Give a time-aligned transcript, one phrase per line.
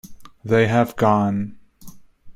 [0.43, 1.59] They have gone.